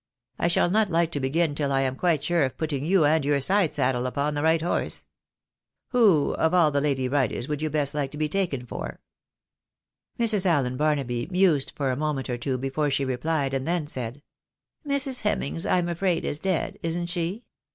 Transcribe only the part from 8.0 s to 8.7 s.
to be taken